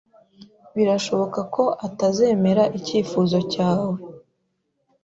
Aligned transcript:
Birashoboka 0.75 1.39
ko 1.55 1.63
atazemera 1.87 2.63
icyifuzo 2.77 3.37
cyawe. 3.53 3.97